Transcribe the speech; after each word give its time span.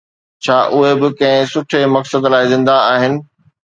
ڇا 0.47 0.55
اهي 0.77 0.91
به 1.03 1.09
ڪنهن 1.21 1.49
سٺي 1.53 1.81
مقصد 1.95 2.23
لاءِ 2.33 2.49
زنده 2.57 2.79
آهن؟ 2.93 3.25